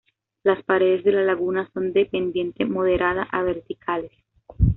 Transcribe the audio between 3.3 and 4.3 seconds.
a verticales.